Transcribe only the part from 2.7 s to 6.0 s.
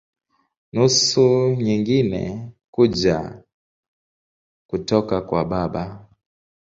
kuja kutoka kwa baba.